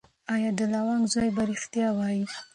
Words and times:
ایا 0.33 0.49
د 0.59 0.61
لونګ 0.73 1.03
زوی 1.13 1.29
به 1.35 1.43
ریښتیا 1.49 1.87
وایي؟ 1.97 2.23